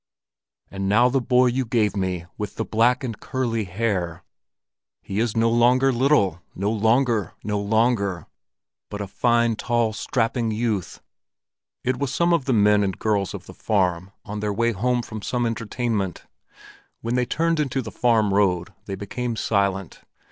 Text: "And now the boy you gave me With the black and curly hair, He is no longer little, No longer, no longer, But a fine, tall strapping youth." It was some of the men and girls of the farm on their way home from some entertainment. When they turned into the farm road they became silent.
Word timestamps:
"And 0.71 0.89
now 0.89 1.09
the 1.09 1.21
boy 1.21 1.45
you 1.45 1.63
gave 1.63 1.95
me 1.95 2.25
With 2.35 2.55
the 2.55 2.65
black 2.65 3.03
and 3.03 3.19
curly 3.19 3.65
hair, 3.65 4.23
He 5.03 5.19
is 5.19 5.37
no 5.37 5.47
longer 5.51 5.93
little, 5.93 6.41
No 6.55 6.71
longer, 6.71 7.33
no 7.43 7.59
longer, 7.59 8.25
But 8.89 9.01
a 9.01 9.05
fine, 9.05 9.57
tall 9.57 9.93
strapping 9.93 10.49
youth." 10.49 11.03
It 11.83 11.97
was 11.99 12.11
some 12.11 12.33
of 12.33 12.45
the 12.45 12.51
men 12.53 12.83
and 12.83 12.97
girls 12.97 13.35
of 13.35 13.45
the 13.45 13.53
farm 13.53 14.11
on 14.25 14.39
their 14.39 14.51
way 14.51 14.71
home 14.71 15.03
from 15.03 15.21
some 15.21 15.45
entertainment. 15.45 16.23
When 17.01 17.13
they 17.13 17.27
turned 17.27 17.59
into 17.59 17.83
the 17.83 17.91
farm 17.91 18.33
road 18.33 18.73
they 18.87 18.95
became 18.95 19.35
silent. 19.35 20.01